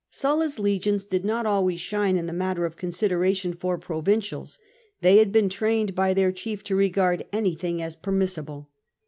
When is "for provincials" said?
3.53-4.57